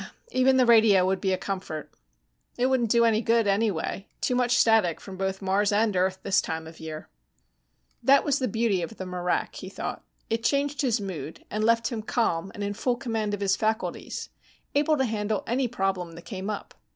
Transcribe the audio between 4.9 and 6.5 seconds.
from both Mars and Earth this